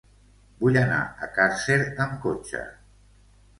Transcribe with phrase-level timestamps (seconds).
[0.63, 2.65] Vull anar a Càrcer amb cotxe.